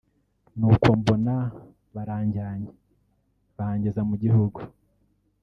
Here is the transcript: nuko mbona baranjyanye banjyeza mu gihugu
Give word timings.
nuko 0.59 0.87
mbona 0.99 1.35
baranjyanye 1.95 2.69
banjyeza 3.57 4.01
mu 4.09 4.15
gihugu 4.23 4.59